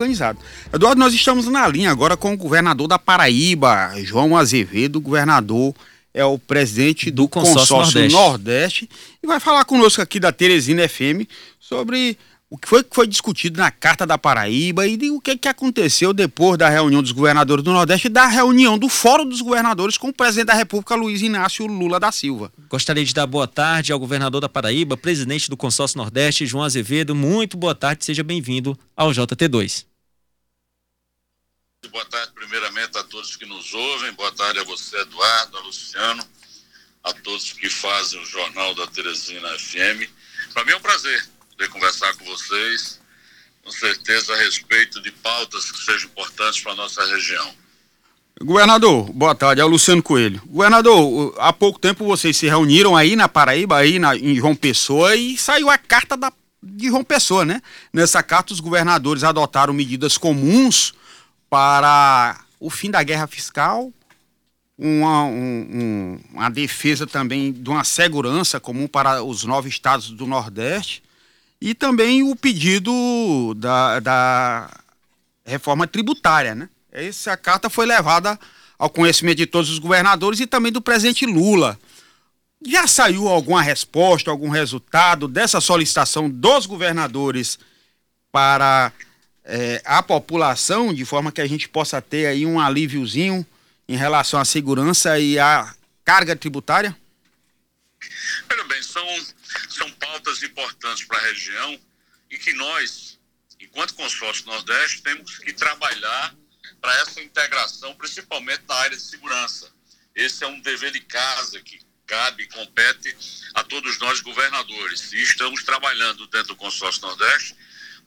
[0.00, 0.38] organizado.
[0.72, 5.74] Eduardo, nós estamos na linha agora com o governador da Paraíba, João Azevedo, o governador
[6.14, 8.16] é o presidente do, do consórcio, consórcio Nordeste.
[8.16, 8.90] Nordeste.
[9.20, 11.26] e vai falar conosco aqui da Teresina FM
[11.58, 12.16] sobre
[12.48, 16.12] o que foi que foi discutido na Carta da Paraíba e o que, que aconteceu
[16.12, 20.10] depois da reunião dos governadores do Nordeste e da reunião do Fórum dos Governadores com
[20.10, 22.52] o presidente da República, Luiz Inácio Lula da Silva.
[22.70, 27.16] Gostaria de dar boa tarde ao governador da Paraíba, presidente do Consórcio Nordeste, João Azevedo.
[27.16, 29.87] Muito boa tarde, seja bem-vindo ao JT2.
[31.86, 34.12] Boa tarde, primeiramente, a todos que nos ouvem.
[34.12, 36.24] Boa tarde a você, Eduardo, a Luciano,
[37.04, 40.10] a todos que fazem o Jornal da Teresina FM.
[40.52, 43.00] Para mim é um prazer poder conversar com vocês,
[43.62, 47.54] com certeza a respeito de pautas que sejam importantes para a nossa região.
[48.42, 50.42] Governador, boa tarde, é o Luciano Coelho.
[50.46, 55.14] Governador, há pouco tempo vocês se reuniram aí na Paraíba, aí na, em João Pessoa,
[55.14, 57.62] e saiu a carta da, de João Pessoa, né?
[57.92, 60.92] Nessa carta, os governadores adotaram medidas comuns
[61.48, 63.92] para o fim da guerra fiscal,
[64.78, 71.02] uma, um, uma defesa também de uma segurança comum para os nove estados do Nordeste
[71.60, 74.70] e também o pedido da, da
[75.44, 76.54] reforma tributária.
[76.54, 76.68] Né?
[76.92, 78.38] Essa carta foi levada
[78.78, 81.78] ao conhecimento de todos os governadores e também do presidente Lula.
[82.64, 87.58] Já saiu alguma resposta, algum resultado dessa solicitação dos governadores
[88.30, 88.92] para
[89.48, 93.46] é, a população, de forma que a gente possa ter aí um alíviozinho
[93.88, 96.94] em relação à segurança e à carga tributária?
[98.50, 99.06] Olha bem, são,
[99.70, 101.80] são pautas importantes para a região
[102.30, 103.18] e que nós,
[103.58, 106.34] enquanto consórcio Nordeste, temos que trabalhar
[106.78, 109.72] para essa integração, principalmente na área de segurança.
[110.14, 113.16] Esse é um dever de casa que cabe e compete
[113.54, 115.10] a todos nós governadores.
[115.14, 117.56] E estamos trabalhando dentro do consórcio Nordeste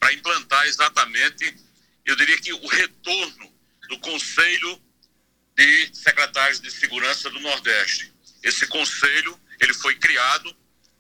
[0.01, 1.55] para implantar exatamente,
[2.03, 3.53] eu diria que o retorno
[3.87, 4.81] do Conselho
[5.55, 8.11] de Secretários de Segurança do Nordeste.
[8.41, 10.53] Esse conselho, ele foi criado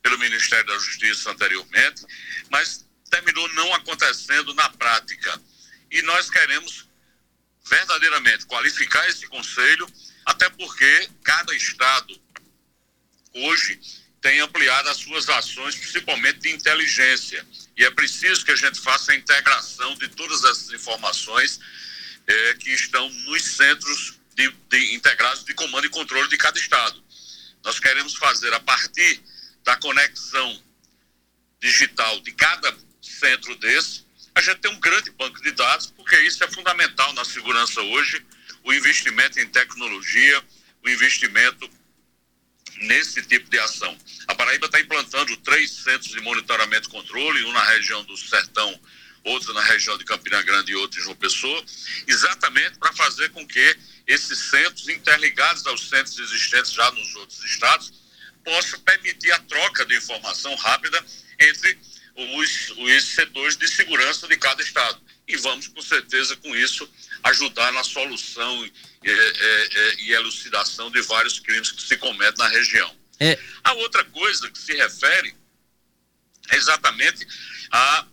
[0.03, 2.05] pelo Ministério da Justiça anteriormente,
[2.51, 5.41] mas terminou não acontecendo na prática.
[5.89, 6.87] E nós queremos
[7.67, 9.87] verdadeiramente qualificar esse conselho,
[10.25, 12.21] até porque cada estado
[13.33, 13.79] hoje
[14.21, 17.43] tem ampliado as suas ações, principalmente de inteligência.
[17.77, 21.59] E é preciso que a gente faça a integração de todas essas informações
[22.27, 27.01] é, que estão nos centros de, de, integrados de comando e controle de cada estado.
[27.63, 29.21] Nós queremos fazer a partir
[29.63, 30.61] da conexão
[31.59, 34.03] digital de cada centro desse,
[34.33, 38.25] a gente tem um grande banco de dados, porque isso é fundamental na segurança hoje,
[38.63, 40.43] o investimento em tecnologia,
[40.83, 41.69] o investimento
[42.81, 43.97] nesse tipo de ação.
[44.27, 48.79] A Paraíba está implantando três centros de monitoramento e controle, um na região do Sertão,
[49.23, 51.63] outro na região de Campina Grande e outro em João Pessoa,
[52.07, 53.77] exatamente para fazer com que
[54.07, 57.93] esses centros, interligados aos centros existentes já nos outros estados,
[58.43, 61.03] possam permitir a troca de informação rápida
[61.39, 61.77] entre
[62.15, 64.99] os, os setores de segurança de cada estado.
[65.27, 66.89] E vamos, com certeza, com isso,
[67.23, 68.69] ajudar na solução
[69.03, 72.95] e, é, é, e elucidação de vários crimes que se cometem na região.
[73.19, 73.37] É.
[73.63, 75.35] A outra coisa que se refere
[76.49, 77.25] é exatamente
[77.71, 78.05] a,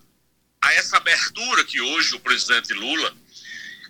[0.60, 3.16] a essa abertura que hoje o presidente Lula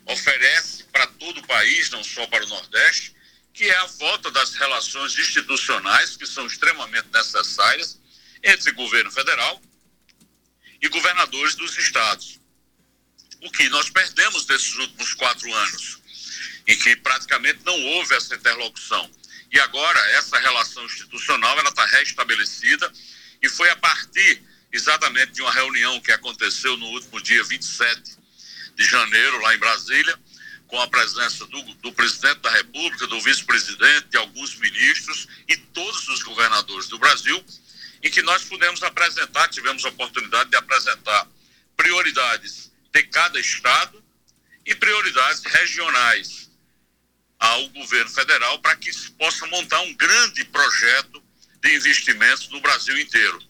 [0.06, 3.14] oferece para todo o país, não só para o Nordeste,
[3.52, 7.98] que é a volta das relações institucionais, que são extremamente necessárias,
[8.42, 9.60] entre governo federal
[10.80, 12.38] e governadores dos estados
[13.42, 15.98] o que nós perdemos nesses últimos quatro anos,
[16.68, 19.10] em que praticamente não houve essa interlocução.
[19.50, 22.92] E agora essa relação institucional ela está restabelecida
[23.42, 28.18] e foi a partir exatamente de uma reunião que aconteceu no último dia 27
[28.76, 30.20] de janeiro lá em Brasília,
[30.66, 36.06] com a presença do, do presidente da República, do vice-presidente, de alguns ministros e todos
[36.08, 37.42] os governadores do Brasil,
[38.02, 41.26] em que nós pudemos apresentar, tivemos a oportunidade de apresentar
[41.74, 44.04] prioridades de cada estado
[44.66, 46.47] e prioridades regionais
[47.38, 51.22] ao governo federal para que se possa montar um grande projeto
[51.62, 53.40] de investimentos no Brasil inteiro.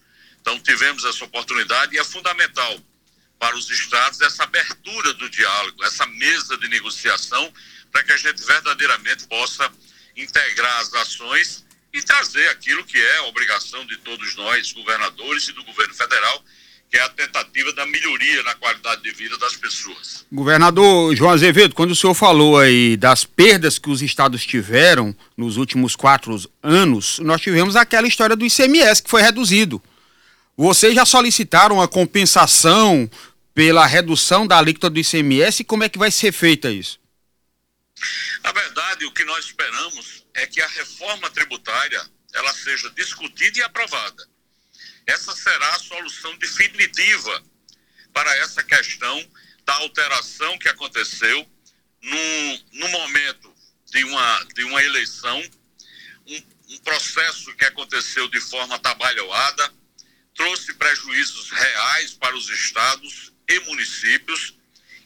[0.40, 2.80] Então tivemos essa oportunidade e é fundamental
[3.38, 7.52] para os estados essa abertura do diálogo, essa mesa de negociação
[7.92, 9.70] para que a gente verdadeiramente possa
[10.16, 15.52] integrar as ações e trazer aquilo que é a obrigação de todos nós, governadores e
[15.52, 16.44] do governo federal,
[16.90, 20.26] que é a tentativa da melhoria na qualidade de vida das pessoas.
[20.32, 25.56] Governador João Azevedo, quando o senhor falou aí das perdas que os estados tiveram nos
[25.56, 29.82] últimos quatro anos, nós tivemos aquela história do ICMS que foi reduzido.
[30.56, 33.08] Vocês já solicitaram a compensação
[33.54, 36.98] pela redução da alíquota do ICMS e como é que vai ser feita isso?
[38.42, 42.00] Na verdade, o que nós esperamos é que a reforma tributária
[42.34, 44.26] ela seja discutida e aprovada.
[45.08, 47.42] Essa será a solução definitiva
[48.12, 49.26] para essa questão
[49.64, 51.50] da alteração que aconteceu
[52.02, 53.54] no, no momento
[53.86, 55.42] de uma, de uma eleição,
[56.26, 56.42] um,
[56.74, 59.72] um processo que aconteceu de forma atabalhoada,
[60.34, 64.58] trouxe prejuízos reais para os estados e municípios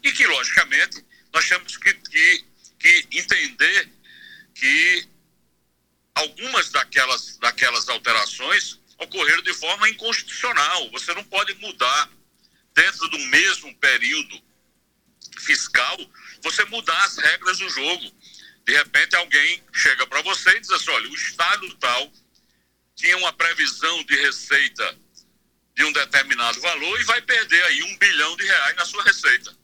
[0.02, 2.44] e que, logicamente, nós temos que, que,
[2.76, 3.88] que entender
[4.52, 5.08] que
[6.12, 10.90] algumas daquelas, daquelas alterações ocorreram de forma inconstitucional.
[10.90, 12.10] Você não pode mudar
[12.74, 14.42] dentro do mesmo período
[15.38, 15.98] fiscal,
[16.42, 18.12] você mudar as regras do jogo.
[18.64, 22.12] De repente alguém chega para você e diz assim, olha, o estado tal
[22.94, 24.98] tinha uma previsão de receita
[25.74, 29.56] de um determinado valor e vai perder aí um bilhão de reais na sua receita.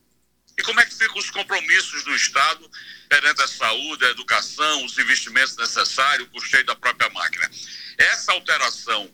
[0.56, 2.68] E como é que ficam os compromissos do Estado
[3.08, 7.48] perante a saúde, a educação, os investimentos necessários, o custeio da própria máquina?
[7.96, 9.08] Essa alteração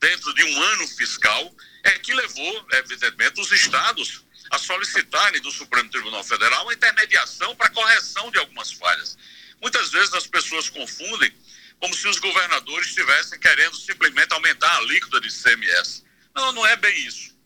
[0.00, 1.54] dentro de um ano fiscal
[1.84, 7.70] é que levou, evidentemente, os estados a solicitarem do Supremo Tribunal Federal uma intermediação para
[7.70, 9.16] correção de algumas falhas.
[9.60, 11.32] Muitas vezes as pessoas confundem
[11.78, 16.04] como se os governadores estivessem querendo simplesmente aumentar a alíquota de ICMS.
[16.34, 17.36] Não, não é bem isso.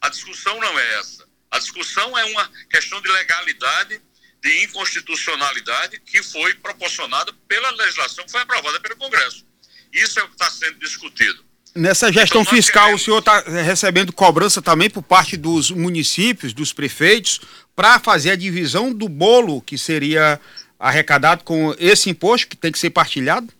[0.00, 1.28] A discussão não é essa.
[1.50, 4.00] A discussão é uma questão de legalidade,
[4.42, 9.46] de inconstitucionalidade que foi proporcionada pela legislação que foi aprovada pelo Congresso.
[9.92, 11.49] Isso é o que está sendo discutido.
[11.74, 17.40] Nessa gestão fiscal, o senhor está recebendo cobrança também por parte dos municípios, dos prefeitos,
[17.76, 20.40] para fazer a divisão do bolo que seria
[20.78, 23.52] arrecadado com esse imposto que tem que ser partilhado?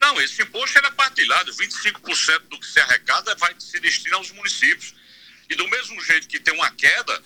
[0.00, 1.52] Não, esse imposto é partilhado.
[1.52, 4.94] 25% do que se arrecada vai se destinar aos municípios.
[5.48, 7.22] E do mesmo jeito que tem uma queda,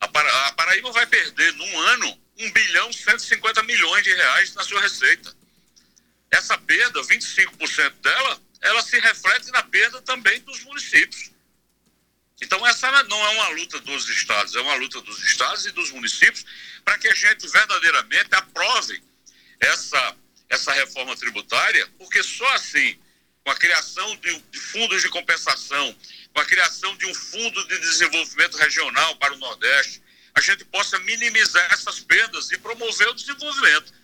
[0.00, 0.08] a
[0.52, 5.34] Paraíba vai perder num ano 1 bilhão 150 milhões de reais na sua receita.
[6.30, 11.30] Essa perda, 25% dela, ela se reflete na perda também dos municípios.
[12.40, 15.90] Então, essa não é uma luta dos estados, é uma luta dos estados e dos
[15.90, 16.44] municípios
[16.84, 19.02] para que a gente verdadeiramente aprove
[19.58, 20.16] essa,
[20.48, 22.98] essa reforma tributária, porque só assim,
[23.42, 25.96] com a criação de, fundos de compensação,
[26.34, 30.02] com a criação de um fundo de desenvolvimento regional para o Nordeste,
[30.34, 33.94] a gente possa minimizar essas perdas e promover o desenvolvimento.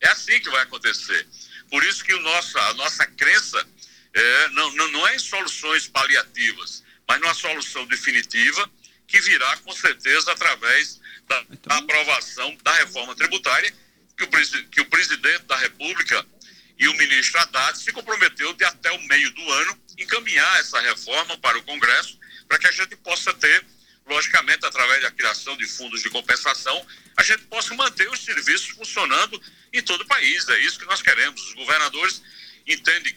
[0.00, 1.28] É assim que vai acontecer.
[1.70, 3.64] Por isso que o nosso, a nossa crença
[4.14, 8.70] é, não, não, não é em soluções paliativas, mas numa solução definitiva
[9.06, 13.72] que virá com certeza através da, da aprovação da reforma tributária
[14.16, 16.26] que o, que o presidente da República
[16.78, 21.36] e o ministro Haddad se comprometeu de até o meio do ano encaminhar essa reforma
[21.38, 23.64] para o Congresso para que a gente possa ter,
[24.06, 29.40] logicamente, através da criação de fundos de compensação, a gente possa manter os serviços funcionando
[29.72, 30.48] em todo o país.
[30.48, 31.42] É isso que nós queremos.
[31.48, 32.22] Os governadores
[32.66, 33.14] entendem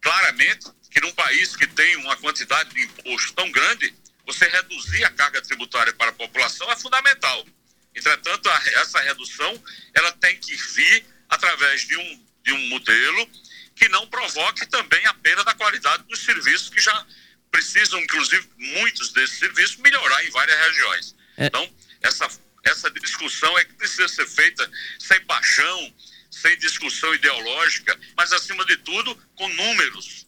[0.00, 3.94] claramente que num país que tem uma quantidade de imposto tão grande,
[4.26, 7.46] você reduzir a carga tributária para a população é fundamental.
[7.94, 9.62] Entretanto, a, essa redução
[9.94, 13.30] ela tem que vir através de um, de um modelo
[13.76, 17.06] que não provoque também a perda da qualidade dos serviços que já
[17.50, 21.16] precisam, inclusive, muitos desses serviços melhorar em várias regiões.
[21.36, 21.46] É.
[21.46, 22.28] Então, essa,
[22.64, 25.94] essa discussão é que precisa ser feita sem paixão,
[26.30, 30.26] sem discussão ideológica, mas acima de tudo com números,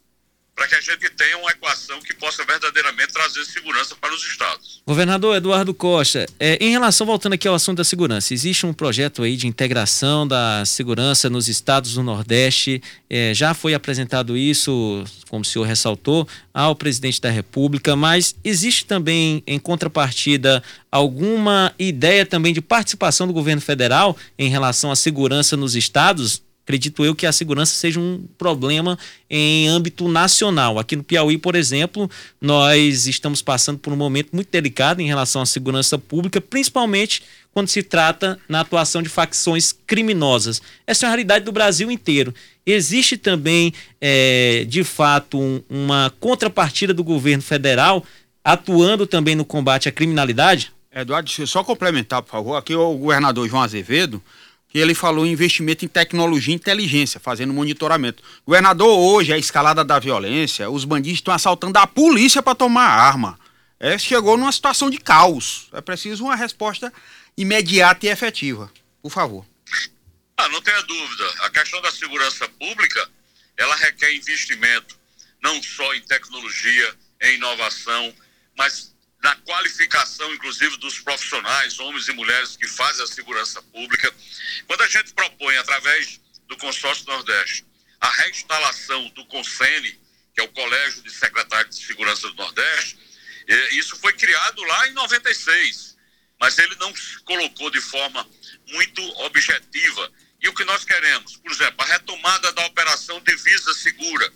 [0.55, 4.83] para que a gente tenha uma equação que possa verdadeiramente trazer segurança para os estados.
[4.87, 9.23] Governador Eduardo Costa, é, em relação, voltando aqui ao assunto da segurança, existe um projeto
[9.23, 15.43] aí de integração da segurança nos estados do Nordeste, é, já foi apresentado isso, como
[15.43, 22.53] o senhor ressaltou, ao presidente da República, mas existe também, em contrapartida, alguma ideia também
[22.53, 26.43] de participação do governo federal em relação à segurança nos estados?
[26.65, 30.79] Acredito eu que a segurança seja um problema em âmbito nacional.
[30.79, 35.43] Aqui no Piauí, por exemplo, nós estamos passando por um momento muito delicado em relação
[35.43, 40.63] à segurança pública, principalmente quando se trata na atuação de facções criminosas.
[40.87, 42.35] Essa é a realidade do Brasil inteiro.
[42.65, 48.05] Existe também, é, de fato, um, uma contrapartida do governo federal
[48.45, 50.73] atuando também no combate à criminalidade?
[50.95, 52.57] Eduardo, só complementar, por favor.
[52.57, 54.23] Aqui o governador João Azevedo
[54.73, 58.23] que ele falou em investimento em tecnologia e inteligência, fazendo monitoramento.
[58.47, 63.39] Governador, hoje, a escalada da violência, os bandidos estão assaltando a polícia para tomar arma.
[63.79, 65.69] É, chegou numa situação de caos.
[65.75, 66.91] É preciso uma resposta
[67.37, 68.73] imediata e efetiva.
[69.03, 69.45] Por favor.
[70.39, 71.25] Ah, não tenha dúvida.
[71.41, 73.11] A questão da segurança pública,
[73.59, 74.99] ela requer investimento,
[75.43, 78.15] não só em tecnologia, em inovação,
[78.57, 78.92] mas
[79.23, 84.13] na qualificação, inclusive, dos profissionais, homens e mulheres que fazem a segurança pública.
[84.67, 87.65] Quando a gente propõe, através do Consórcio Nordeste,
[88.01, 90.01] a reinstalação do CONSENE,
[90.35, 92.99] que é o Colégio de Secretários de Segurança do Nordeste,
[93.73, 95.97] isso foi criado lá em 96,
[96.41, 98.29] mas ele não se colocou de forma
[98.69, 100.13] muito objetiva.
[100.41, 104.33] E o que nós queremos, por exemplo, a retomada da operação Divisa Segura,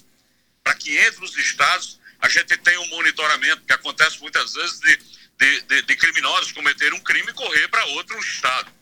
[0.62, 4.96] para que entre os estados a gente tenha um monitoramento, que acontece muitas vezes de,
[5.38, 8.72] de, de, de criminosos cometer um crime e correr para outro estado.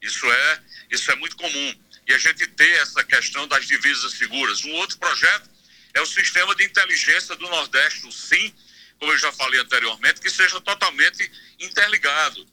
[0.00, 1.74] Isso é, isso é muito comum.
[2.06, 4.64] E a gente ter essa questão das divisas seguras.
[4.64, 5.50] Um outro projeto
[5.94, 8.54] é o sistema de inteligência do Nordeste, o SIM,
[9.00, 11.28] como eu já falei anteriormente, que seja totalmente
[11.58, 12.46] interligado,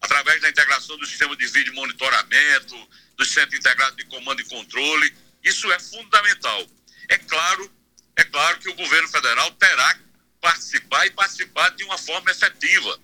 [0.00, 5.14] através da integração do sistema de vídeo monitoramento, do centro integrado de comando e controle.
[5.44, 6.66] Isso é fundamental.
[7.08, 7.72] É claro,
[8.16, 10.04] é claro que o governo federal terá que
[10.40, 13.00] participar e participar de uma forma efetiva.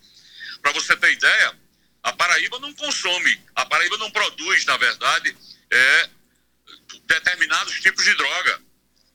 [0.62, 1.58] Para você ter ideia,
[2.02, 5.36] a Paraíba não consome, a Paraíba não produz, na verdade,
[5.70, 6.10] é,
[7.06, 8.62] determinados tipos de droga.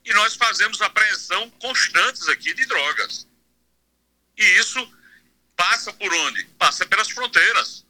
[0.03, 3.27] E nós fazemos apreensão constantes aqui de drogas.
[4.37, 4.93] E isso
[5.55, 6.43] passa por onde?
[6.59, 7.85] Passa pelas fronteiras.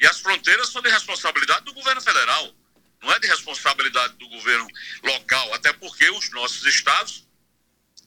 [0.00, 2.54] E as fronteiras são de responsabilidade do governo federal,
[3.02, 4.66] não é de responsabilidade do governo
[5.02, 7.26] local, até porque os nossos estados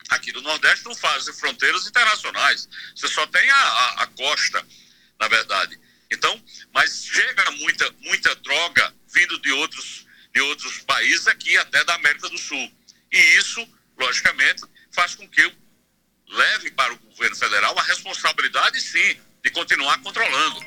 [0.09, 2.67] aqui do Nordeste não fazem fronteiras internacionais.
[2.95, 4.65] Você só tem a, a, a costa,
[5.19, 5.79] na verdade.
[6.11, 6.43] Então,
[6.73, 12.29] mas chega muita, muita droga vindo de outros, de outros países aqui, até da América
[12.29, 12.71] do Sul.
[13.11, 13.67] E isso,
[13.97, 15.55] logicamente, faz com que
[16.27, 20.65] leve para o governo federal a responsabilidade, sim, de continuar controlando.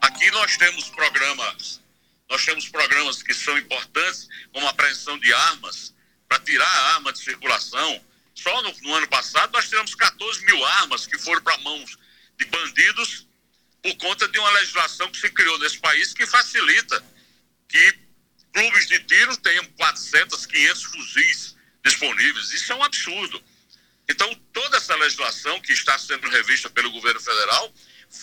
[0.00, 1.80] Aqui nós temos programas,
[2.28, 5.94] nós temos programas que são importantes, como a apreensão de armas,
[6.28, 8.04] para tirar a arma de circulação.
[8.42, 11.98] Só no, no ano passado nós tivemos 14 mil armas que foram para mãos
[12.38, 13.26] de bandidos
[13.82, 17.04] por conta de uma legislação que se criou nesse país que facilita
[17.68, 17.98] que
[18.52, 22.52] clubes de tiro tenham 400, 500 fuzis disponíveis.
[22.52, 23.42] Isso é um absurdo.
[24.08, 27.74] Então, toda essa legislação que está sendo revista pelo governo federal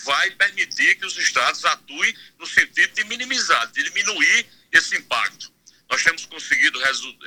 [0.04, 5.52] vai permitir que os estados atuem no sentido de minimizar, de diminuir esse impacto.
[5.90, 6.78] Nós temos conseguido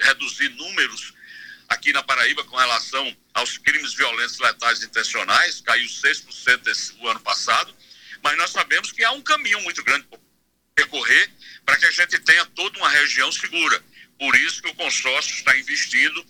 [0.02, 1.14] reduzir números
[1.70, 7.20] aqui na Paraíba com relação aos crimes violentos letais intencionais, caiu 6% esse, o ano
[7.20, 7.74] passado,
[8.24, 10.20] mas nós sabemos que há um caminho muito grande para
[10.76, 11.32] percorrer
[11.66, 13.84] para que a gente tenha toda uma região segura.
[14.18, 16.26] Por isso que o consórcio está investindo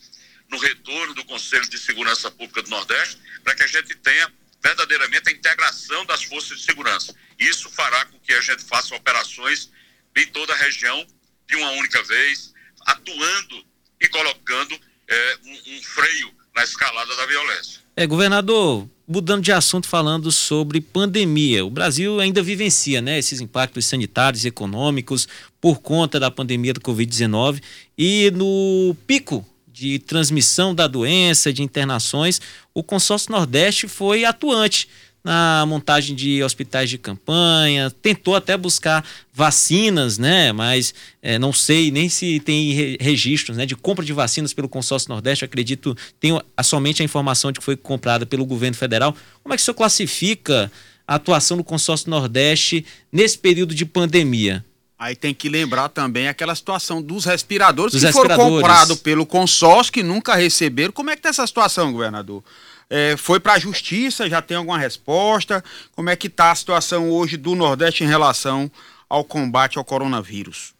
[0.50, 4.32] no retorno do Conselho de Segurança Pública do Nordeste, para que a gente tenha
[4.62, 7.16] verdadeiramente a integração das forças de segurança.
[7.40, 9.72] Isso fará com que a gente faça operações
[10.16, 11.08] em toda a região
[11.48, 12.54] de uma única vez,
[12.86, 13.66] atuando
[14.02, 14.80] e colocando
[15.10, 17.80] é, um, um freio na escalada da violência.
[17.96, 21.66] É, governador, mudando de assunto, falando sobre pandemia.
[21.66, 25.28] O Brasil ainda vivencia né, esses impactos sanitários e econômicos
[25.60, 27.62] por conta da pandemia do Covid-19
[27.98, 32.42] e no pico de transmissão da doença, de internações,
[32.74, 34.90] o Consórcio Nordeste foi atuante
[35.24, 40.52] na montagem de hospitais de campanha, tentou até buscar vacinas, né?
[40.52, 44.70] Mas é, não sei nem se tem re registros né, de compra de vacinas pelo
[44.70, 45.46] Consórcio Nordeste.
[45.46, 49.16] acredito, tenho somente a informação de que foi comprada pelo governo federal.
[49.44, 50.72] Como é que o senhor classifica
[51.08, 54.64] a atuação do Consórcio Nordeste nesse período de pandemia?
[54.98, 58.44] Aí tem que lembrar também aquela situação dos respiradores dos que respiradores.
[58.44, 60.92] foram comprados pelo consórcio que nunca receberam.
[60.92, 62.44] Como é que está essa situação, governador?
[62.90, 65.64] É, foi para a justiça, já tem alguma resposta?
[65.92, 68.72] Como é que está a situação hoje do Nordeste em relação
[69.08, 70.74] ao combate ao coronavírus?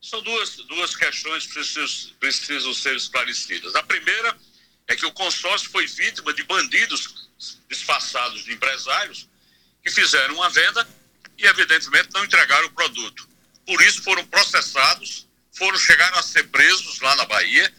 [0.00, 3.74] São duas, duas questões que precisam, precisam ser esclarecidas.
[3.74, 4.36] A primeira
[4.86, 7.28] é que o consórcio foi vítima de bandidos
[7.68, 9.28] disfarçados de empresários
[9.82, 10.86] que fizeram uma venda
[11.36, 13.28] e, evidentemente, não entregaram o produto.
[13.66, 17.74] Por isso foram processados, foram chegaram a ser presos lá na Bahia.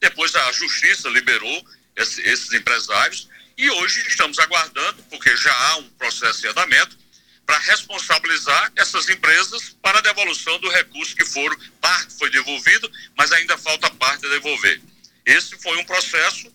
[0.00, 1.64] Depois a justiça liberou
[1.96, 3.28] esses empresários
[3.60, 6.98] e hoje estamos aguardando, porque já há um processo em andamento,
[7.44, 11.54] para responsabilizar essas empresas para a devolução do recurso que foram.
[11.80, 14.80] Parte foi devolvido, mas ainda falta parte a devolver.
[15.26, 16.50] Esse foi um processo,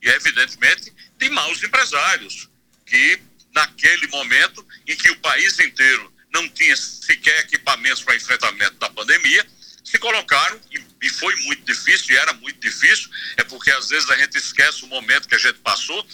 [0.00, 2.48] e evidentemente, de maus empresários,
[2.86, 3.20] que
[3.52, 9.46] naquele momento em que o país inteiro não tinha sequer equipamentos para enfrentamento da pandemia,
[9.88, 10.60] se colocaram,
[11.00, 14.84] e, foi muito difícil, e era muito difícil, é porque às vezes a gente esquece
[14.84, 16.06] o momento que a gente passou,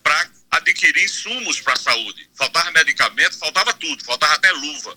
[0.00, 2.30] para adquirir insumos para a saúde.
[2.36, 4.96] Faltava medicamento, faltava tudo, faltava até luva.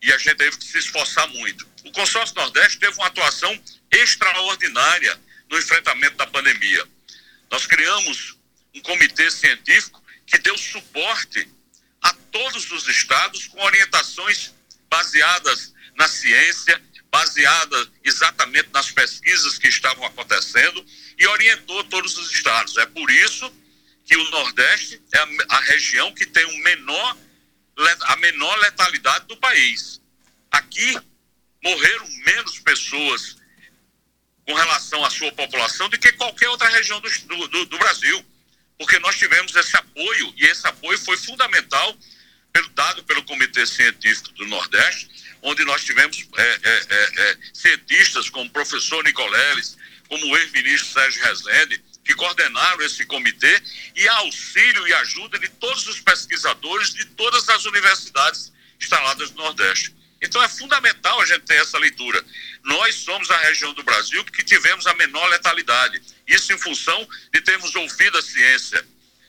[0.00, 1.68] E a gente teve que se esforçar muito.
[1.84, 5.20] O Consórcio Nordeste teve uma atuação extraordinária
[5.50, 6.88] no enfrentamento da pandemia.
[7.50, 8.36] Nós criamos
[8.74, 11.46] um comitê científico que deu suporte
[12.00, 14.54] a todos os estados com orientações
[14.88, 16.80] baseadas na ciência,
[17.10, 20.84] baseadas exatamente nas pesquisas que estavam acontecendo
[21.18, 22.76] e orientou todos os estados.
[22.76, 23.52] É por isso
[24.04, 27.16] que o Nordeste é a, região que tem menor,
[28.02, 30.00] a menor letalidade do país.
[30.50, 30.98] Aqui
[31.62, 33.36] morreram menos pessoas
[34.46, 38.24] com relação à sua população do que qualquer outra região do, do, do Brasil.
[38.78, 41.96] Porque nós tivemos esse apoio, e esse apoio foi fundamental,
[42.52, 45.10] pelo, dado pelo Comitê Científico do Nordeste,
[45.42, 49.76] onde nós tivemos é, é, é, é cientistas como o professor Nicoleles,
[50.08, 53.62] como o ex-ministro Sérgio Rezende, que coordenaram esse comitê,
[53.94, 59.94] e auxílio e ajuda de todos os pesquisadores de todas as universidades instaladas no Nordeste.
[60.20, 62.24] Então é fundamental a gente ter essa leitura.
[62.64, 66.02] Nós somos a região do Brasil que tivemos a menor letalidade.
[66.26, 68.84] Isso em função de termos ouvido a ciência,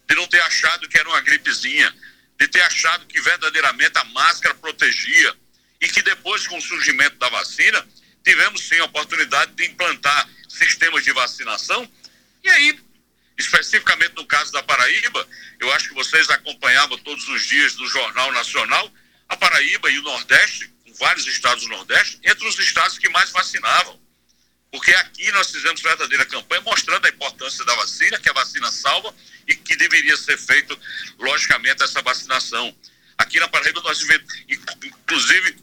[0.08, 1.94] de não ter achado que era uma gripezinha,
[2.40, 5.36] de ter achado que verdadeiramente a máscara protegia
[5.82, 7.88] e que depois, com o surgimento da vacina,
[8.24, 11.90] tivemos sim a oportunidade de implantar sistemas de vacinação.
[12.44, 12.80] E aí,
[13.38, 15.28] especificamente no caso da Paraíba,
[15.60, 18.92] eu acho que vocês acompanhavam todos os dias do Jornal Nacional,
[19.28, 20.70] a Paraíba e o Nordeste
[21.00, 24.00] vários estados do Nordeste, entre os estados que mais vacinavam.
[24.72, 29.16] Porque aqui nós fizemos verdadeira campanha mostrando a importância da vacina, que a vacina salva
[29.48, 30.78] e que deveria ser feito,
[31.18, 32.76] logicamente, essa vacinação.
[33.18, 34.00] Aqui na Paraíba nós,
[34.84, 35.58] inclusive,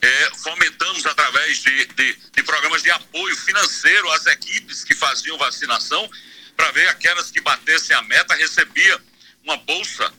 [0.00, 6.08] é, fomentamos através de, de, de programas de apoio financeiro às equipes que faziam vacinação,
[6.56, 9.00] para ver aquelas que batessem a meta, recebia
[9.42, 10.12] uma bolsa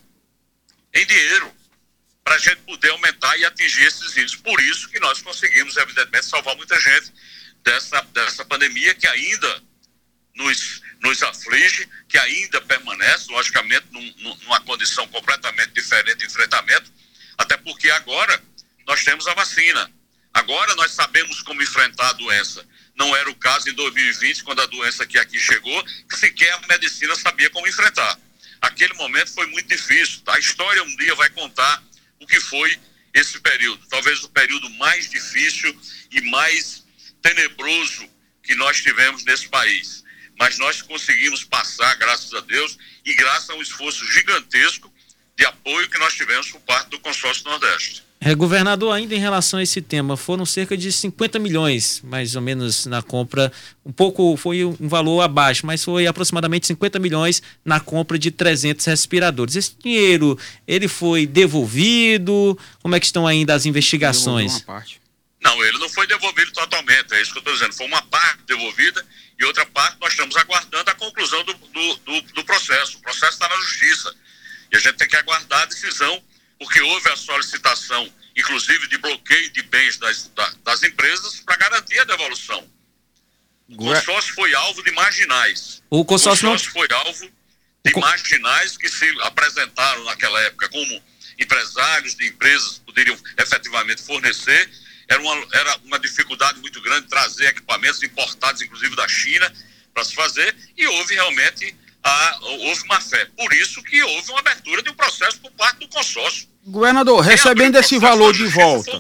[0.93, 1.53] em dinheiro
[2.23, 4.39] para a gente poder aumentar e atingir esses índices.
[4.39, 7.11] Por isso que nós conseguimos, evidentemente, salvar muita gente
[7.63, 9.63] dessa, dessa pandemia que ainda
[10.35, 16.91] nos, nos aflige, que ainda permanece, logicamente, num, numa condição completamente diferente de enfrentamento,
[17.37, 18.41] até porque agora
[18.91, 19.89] nós temos a vacina.
[20.33, 22.67] Agora nós sabemos como enfrentar a doença.
[22.93, 26.67] Não era o caso em 2020, quando a doença que aqui chegou, que sequer a
[26.67, 28.19] medicina sabia como enfrentar.
[28.61, 30.21] Aquele momento foi muito difícil.
[30.27, 31.81] A história um dia vai contar
[32.19, 32.77] o que foi
[33.13, 33.81] esse período.
[33.87, 35.73] Talvez o período mais difícil
[36.11, 36.83] e mais
[37.21, 38.09] tenebroso
[38.43, 40.03] que nós tivemos nesse país.
[40.37, 44.93] Mas nós conseguimos passar, graças a Deus, e graças a um esforço gigantesco
[45.37, 48.10] de apoio que nós tivemos por parte do Consórcio Nordeste.
[48.23, 52.41] É, governador, ainda em relação a esse tema, foram cerca de 50 milhões, mais ou
[52.41, 53.51] menos, na compra.
[53.83, 58.85] Um pouco foi um valor abaixo, mas foi aproximadamente 50 milhões na compra de 300
[58.85, 59.55] respiradores.
[59.55, 62.55] Esse dinheiro, ele foi devolvido?
[62.83, 64.63] Como é que estão ainda as investigações?
[65.41, 67.73] Não, ele não foi devolvido totalmente, é isso que eu estou dizendo.
[67.73, 69.03] Foi uma parte devolvida
[69.39, 72.99] e outra parte nós estamos aguardando a conclusão do, do, do, do processo.
[72.99, 74.13] O processo está na justiça.
[74.71, 76.21] E a gente tem que aguardar a decisão
[76.61, 80.29] porque houve a solicitação, inclusive, de bloqueio de bens das,
[80.63, 82.63] das empresas para garantir a devolução.
[83.67, 85.81] O consórcio foi alvo de marginais.
[85.89, 86.87] O consórcio, o consórcio não...
[86.87, 87.31] foi alvo
[87.83, 91.03] de marginais que se apresentaram naquela época como
[91.39, 94.69] empresários de empresas que poderiam efetivamente fornecer.
[95.07, 99.51] Era uma, era uma dificuldade muito grande trazer equipamentos importados, inclusive da China,
[99.95, 103.25] para se fazer, e houve realmente a, houve má fé.
[103.35, 106.50] Por isso que houve uma abertura de um processo por parte do consórcio.
[106.65, 108.99] Governador, recebendo esse valor de volta.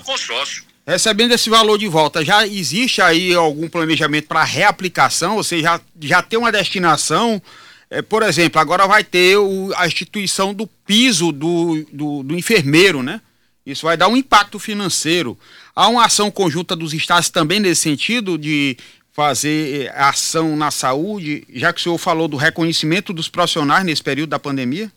[0.85, 5.35] Recebendo esse valor de volta, já existe aí algum planejamento para reaplicação?
[5.35, 7.41] Você já, já tem uma destinação?
[7.89, 13.03] É, por exemplo, agora vai ter o, a instituição do piso do, do, do enfermeiro,
[13.03, 13.21] né?
[13.63, 15.37] Isso vai dar um impacto financeiro.
[15.75, 18.75] Há uma ação conjunta dos estados também nesse sentido de
[19.13, 24.01] fazer eh, ação na saúde, já que o senhor falou do reconhecimento dos profissionais nesse
[24.01, 24.91] período da pandemia?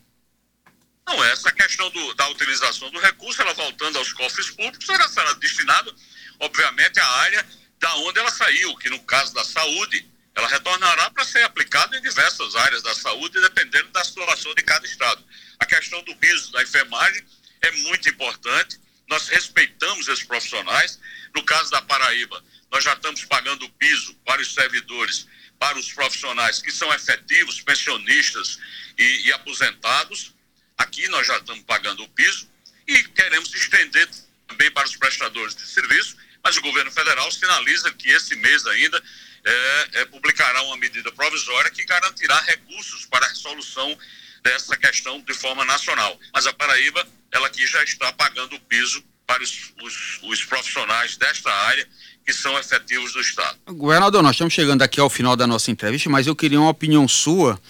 [1.06, 5.32] Não, essa questão do, da utilização do recurso, ela voltando aos cofres públicos, ela será
[5.34, 5.94] destinada,
[6.40, 7.46] obviamente, à área
[7.78, 12.02] da onde ela saiu, que no caso da saúde, ela retornará para ser aplicada em
[12.02, 15.22] diversas áreas da saúde, dependendo da situação de cada estado.
[15.58, 17.24] A questão do piso da enfermagem
[17.60, 20.98] é muito importante, nós respeitamos esses profissionais.
[21.34, 25.26] No caso da Paraíba, nós já estamos pagando o piso para os servidores,
[25.58, 28.58] para os profissionais que são efetivos, pensionistas
[28.98, 30.34] e, e aposentados,
[30.78, 32.48] Aqui nós já estamos pagando o piso
[32.87, 34.08] e queremos estender
[34.46, 39.02] também para os prestadores de serviço, mas o governo federal sinaliza que esse mês ainda
[39.44, 43.96] é, é, publicará uma medida provisória que garantirá recursos para a resolução
[44.42, 46.18] dessa questão de forma nacional.
[46.32, 51.16] Mas a Paraíba, ela aqui já está pagando o piso para os, os, os profissionais
[51.16, 51.88] desta área
[52.26, 53.58] que são efetivos do Estado.
[53.66, 57.06] Governador, nós estamos chegando aqui ao final da nossa entrevista, mas eu queria uma opinião
[57.06, 57.60] sua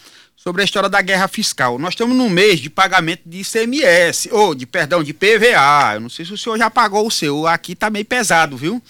[0.44, 1.78] sobre a história da guerra fiscal.
[1.78, 5.94] Nós estamos no mês de pagamento de ICMS, ou de perdão, de PVA.
[5.94, 7.46] Eu não sei se o senhor já pagou o seu.
[7.46, 8.82] Aqui tá meio pesado, viu?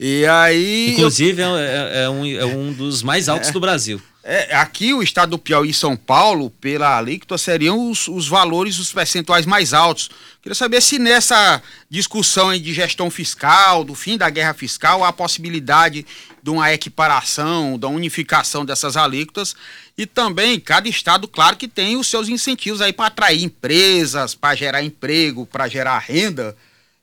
[0.00, 0.92] E aí.
[0.92, 1.58] Inclusive, eu...
[1.58, 3.52] é, é, um, é um dos mais altos é.
[3.52, 4.00] do Brasil.
[4.24, 8.78] É, aqui o estado do Piauí e São Paulo, pela alíquota, seriam os, os valores,
[8.78, 10.10] os percentuais mais altos.
[10.42, 15.12] Queria saber se nessa discussão de gestão fiscal, do fim da guerra fiscal, há a
[15.12, 16.04] possibilidade
[16.42, 19.54] de uma equiparação, da unificação dessas alíquotas.
[19.96, 24.54] E também, cada estado, claro que tem os seus incentivos aí para atrair empresas, para
[24.56, 26.56] gerar emprego, para gerar renda.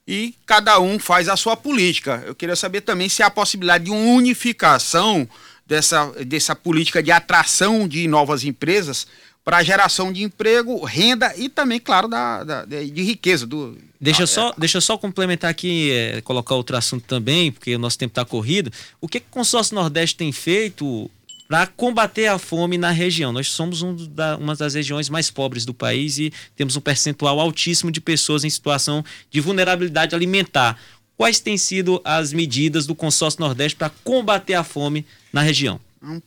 [0.08, 2.23] E cada um faz a sua política.
[2.28, 5.28] Eu queria saber também se há a possibilidade de uma unificação
[5.65, 9.08] dessa, dessa política de atração de novas empresas
[9.45, 13.45] para geração de emprego, renda e também, claro, da, da de riqueza.
[13.45, 14.54] Do, deixa, ah, só, é.
[14.58, 18.25] deixa eu só complementar aqui, é, colocar outro assunto também, porque o nosso tempo está
[18.25, 18.71] corrido.
[18.99, 21.12] O que, que o Consórcio Nordeste tem feito
[21.47, 23.32] para combater a fome na região?
[23.32, 27.39] Nós somos um da, uma das regiões mais pobres do país e temos um percentual
[27.39, 30.75] altíssimo de pessoas em situação de vulnerabilidade alimentar.
[31.17, 35.80] Quais têm sido as medidas do Consórcio Nordeste para combater a fome na região?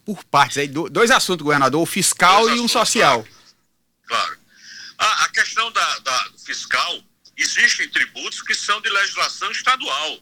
[0.05, 3.22] Por partes aí, dois assuntos, governador, o fiscal dois e um social.
[3.22, 4.27] Claro.
[4.27, 4.38] claro.
[4.98, 7.01] A, a, questão da, da, fiscal,
[7.37, 10.18] existem tributos que são de legislação estadual,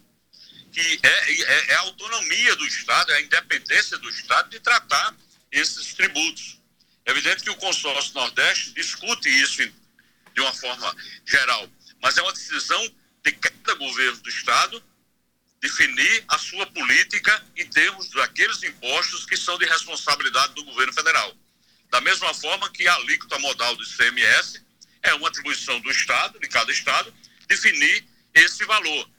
[0.71, 5.17] que é, é, é a autonomia do Estado, é a independência do Estado de tratar
[5.51, 6.59] esses tributos.
[7.07, 9.63] É evidente que o consórcio Nordeste discute isso
[10.35, 11.67] de uma forma geral,
[12.03, 12.93] mas é uma decisão
[13.27, 14.83] de cada governo do Estado
[15.61, 21.37] definir a sua política em termos daqueles impostos que são de responsabilidade do governo federal.
[21.91, 24.65] Da mesma forma que a alíquota modal do ICMS
[25.03, 27.13] é uma atribuição do Estado, de cada Estado,
[27.49, 29.11] definir esse valor.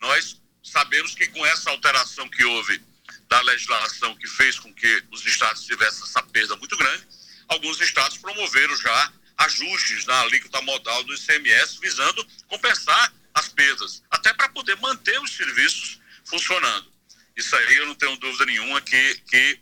[0.00, 2.82] Nós sabemos que com essa alteração que houve
[3.28, 7.06] da legislação que fez com que os estados tivessem essa perda muito grande,
[7.48, 14.32] alguns estados promoveram já ajustes na alíquota modal do ICMS, visando compensar as perdas, até
[14.32, 16.90] para poder manter os serviços funcionando.
[17.36, 19.60] Isso aí eu não tenho dúvida nenhuma que, que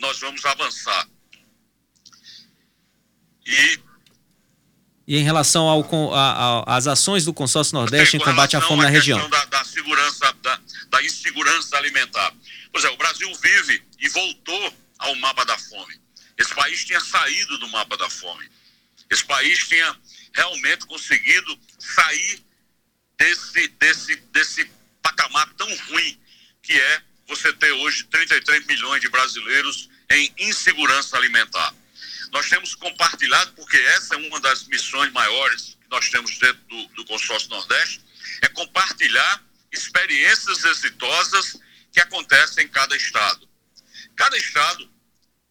[0.00, 1.06] nós vamos avançar.
[3.44, 3.78] E,
[5.06, 5.66] e em relação
[6.66, 9.28] às ações do Consórcio Nordeste em combate à fome na região?
[9.28, 12.32] Da, da segurança, da, da insegurança alimentar.
[12.72, 16.00] Pois é, o Brasil vive e voltou ao mapa da fome.
[16.38, 18.50] Esse país tinha saído do mapa da fome.
[19.10, 19.94] Esse país tinha
[20.32, 22.42] realmente conseguido sair
[23.18, 24.70] desse, desse, desse
[25.02, 26.20] patamar tão ruim
[26.62, 31.74] que é você ter hoje 33 milhões de brasileiros em insegurança alimentar.
[32.32, 36.86] Nós temos compartilhado, porque essa é uma das missões maiores que nós temos dentro do,
[36.88, 38.04] do Consórcio Nordeste,
[38.42, 41.56] é compartilhar experiências exitosas
[41.92, 43.48] que acontecem em cada estado.
[44.16, 44.90] Cada estado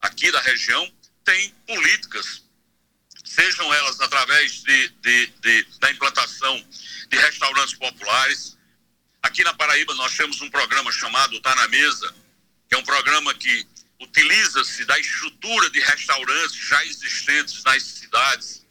[0.02, 0.92] aqui da região
[1.24, 2.43] tem políticas,
[3.24, 6.66] sejam elas através de, de, de da implantação
[7.10, 8.58] de restaurantes populares.
[9.22, 12.14] Aqui na Paraíba nós temos um programa chamado Tá na Mesa,
[12.68, 13.68] que é um programa que
[14.00, 18.66] utiliza-se da estrutura de restaurantes já existentes nas cidades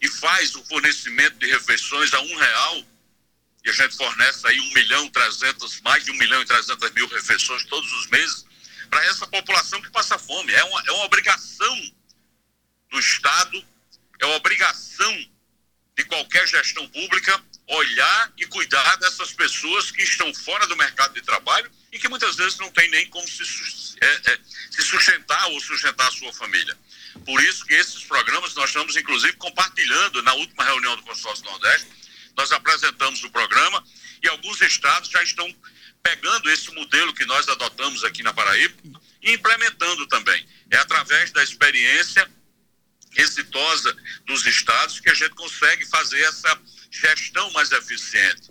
[0.00, 2.84] e faz o fornecimento de refeições a um real.
[3.64, 7.06] E a gente fornece aí um milhão trezentos, mais de um milhão e trezentas mil
[7.08, 8.46] refeições todos os meses
[8.88, 10.52] para essa população que passa fome.
[10.52, 11.92] É uma, é uma obrigação
[12.90, 13.62] do Estado,
[14.20, 15.28] é obrigação
[15.96, 21.22] de qualquer gestão pública olhar e cuidar dessas pessoas que estão fora do mercado de
[21.22, 23.42] trabalho e que muitas vezes não tem nem como se,
[24.00, 24.38] é, é,
[24.70, 26.76] se sustentar ou sustentar a sua família.
[27.24, 31.88] Por isso que esses programas nós estamos, inclusive, compartilhando na última reunião do Consórcio Nordeste.
[32.36, 33.82] Nós apresentamos o programa
[34.22, 35.54] e alguns estados já estão
[36.02, 38.76] pegando esse modelo que nós adotamos aqui na Paraíba
[39.22, 40.46] e implementando também.
[40.70, 42.30] É através da experiência
[43.18, 48.50] exitosa dos estados que a gente consegue fazer essa gestão mais eficiente.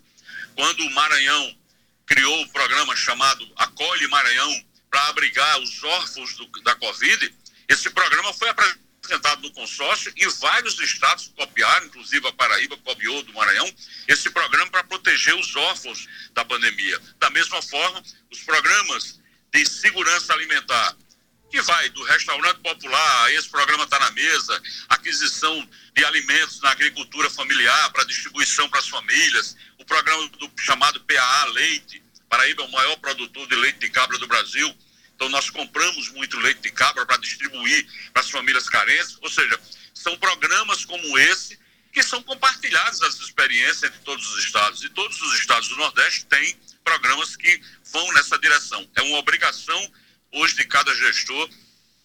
[0.55, 1.57] Quando o Maranhão
[2.05, 7.33] criou o programa chamado Acolhe Maranhão para abrigar os órfãos do, da Covid,
[7.69, 13.33] esse programa foi apresentado no consórcio e vários estados copiaram, inclusive a Paraíba copiou do
[13.33, 13.73] Maranhão,
[14.07, 16.99] esse programa para proteger os órfãos da pandemia.
[17.19, 19.19] Da mesma forma, os programas
[19.53, 20.95] de segurança alimentar
[21.49, 27.29] que vai do restaurante popular, esse programa está na mesa, aquisição de alimentos na agricultura
[27.29, 32.71] familiar para distribuição para as famílias, o programa do chamado PAA Leite, Paraíba é o
[32.71, 34.75] maior produtor de leite de cabra do Brasil,
[35.15, 39.59] então nós compramos muito leite de cabra para distribuir para as famílias carentes, ou seja,
[39.93, 41.57] são programas como esse
[41.91, 46.25] que são compartilhados as experiências entre todos os estados, e todos os estados do Nordeste
[46.25, 48.87] têm programas que vão nessa direção.
[48.95, 49.91] É uma obrigação
[50.33, 51.49] hoje de cada gestor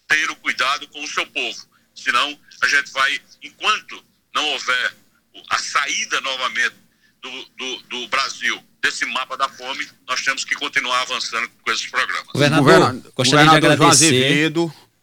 [0.07, 1.67] ter o cuidado com o seu povo.
[1.95, 4.93] senão a gente vai, enquanto não houver
[5.49, 6.75] a saída novamente
[7.21, 11.87] do, do, do Brasil desse mapa da fome, nós temos que continuar avançando com esses
[11.87, 12.27] programas.
[12.33, 14.51] Governador, Governador gostaria de agradecer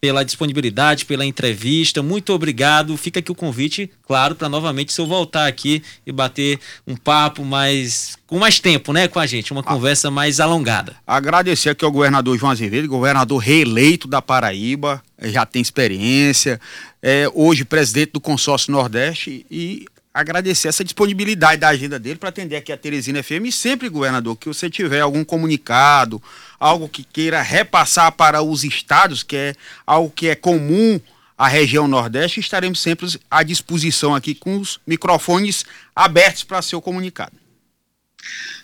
[0.01, 2.01] pela disponibilidade, pela entrevista.
[2.01, 2.97] Muito obrigado.
[2.97, 7.45] Fica aqui o convite, claro, para novamente se eu voltar aqui e bater um papo
[7.45, 9.65] mais com mais tempo, né, com a gente, uma ah.
[9.65, 10.95] conversa mais alongada.
[11.05, 16.59] Agradecer aqui ao governador João Azevedo, governador reeleito da Paraíba, já tem experiência,
[17.01, 22.55] é, hoje presidente do consórcio Nordeste e agradecer essa disponibilidade da agenda dele para atender
[22.55, 26.21] aqui a Teresina FM e sempre, governador, que você tiver algum comunicado,
[26.61, 31.01] algo que queira repassar para os estados, que é algo que é comum
[31.35, 37.35] à região Nordeste, estaremos sempre à disposição aqui com os microfones abertos para seu comunicado.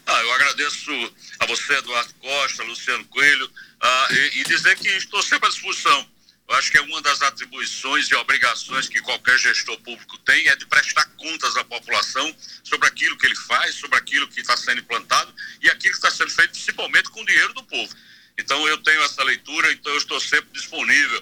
[0.06, 0.92] Ah, eu agradeço
[1.40, 3.50] a você, Eduardo Costa, Luciano Coelho,
[3.82, 6.08] ah, e, e dizer que estou sempre à disposição
[6.48, 10.56] eu acho que é uma das atribuições e obrigações que qualquer gestor público tem é
[10.56, 14.80] de prestar contas à população sobre aquilo que ele faz, sobre aquilo que está sendo
[14.80, 17.94] implantado e aquilo que está sendo feito principalmente com o dinheiro do povo.
[18.38, 21.22] Então eu tenho essa leitura, então eu estou sempre disponível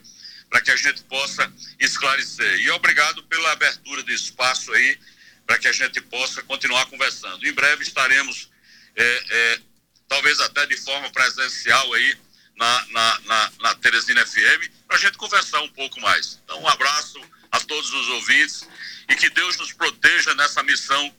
[0.49, 2.59] para que a gente possa esclarecer.
[2.59, 4.99] E obrigado pela abertura de espaço aí
[5.45, 7.45] para que a gente possa continuar conversando.
[7.47, 8.49] Em breve estaremos,
[8.95, 9.59] é, é,
[10.07, 12.17] talvez até de forma presencial aí,
[12.57, 16.39] na, na, na, na Teresina FM para a gente conversar um pouco mais.
[16.43, 17.19] Então, um abraço
[17.51, 18.67] a todos os ouvintes
[19.09, 21.13] e que Deus nos proteja nessa missão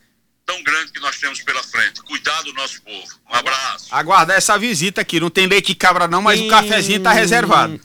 [0.45, 2.01] tão grande que nós temos pela frente.
[2.01, 3.19] Cuidar do nosso povo.
[3.29, 3.87] Um abraço.
[3.91, 5.19] Aguardar essa visita aqui.
[5.19, 7.73] Não tem leite de cabra não, mas o cafezinho está reservado.